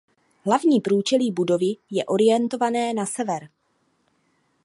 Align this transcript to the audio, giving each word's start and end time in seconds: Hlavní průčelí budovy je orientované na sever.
Hlavní 0.45 0.81
průčelí 0.81 1.31
budovy 1.31 1.75
je 1.91 2.05
orientované 2.05 2.93
na 2.93 3.05
sever. 3.05 3.49